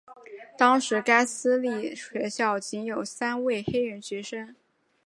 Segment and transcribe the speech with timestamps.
[0.57, 4.55] 当时该私立学校仅有三位黑人学生。